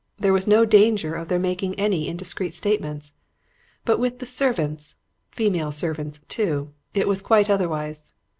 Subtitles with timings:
[0.17, 3.13] There was no danger of their making any indiscreet statements.
[3.85, 4.95] But with the servants
[5.29, 8.11] female servants, too it was quite otherwise.